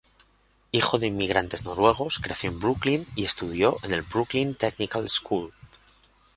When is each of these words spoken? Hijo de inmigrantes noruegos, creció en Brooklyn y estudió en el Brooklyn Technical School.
Hijo 0.71 0.97
de 0.97 1.05
inmigrantes 1.05 1.63
noruegos, 1.63 2.17
creció 2.17 2.49
en 2.49 2.59
Brooklyn 2.59 3.07
y 3.15 3.23
estudió 3.23 3.75
en 3.83 3.93
el 3.93 4.01
Brooklyn 4.01 4.55
Technical 4.55 5.07
School. 5.07 5.53